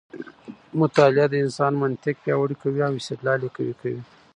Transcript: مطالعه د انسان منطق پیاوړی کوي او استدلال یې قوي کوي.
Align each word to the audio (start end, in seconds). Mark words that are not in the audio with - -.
مطالعه 0.81 1.25
د 1.29 1.35
انسان 1.45 1.73
منطق 1.81 2.15
پیاوړی 2.23 2.55
کوي 2.61 2.81
او 2.87 2.93
استدلال 3.01 3.39
یې 3.45 3.49
قوي 3.57 3.75
کوي. 3.81 4.01